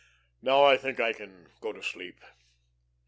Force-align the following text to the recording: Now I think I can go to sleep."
Now 0.41 0.63
I 0.63 0.77
think 0.77 0.99
I 0.99 1.13
can 1.13 1.51
go 1.61 1.73
to 1.73 1.83
sleep." 1.83 2.25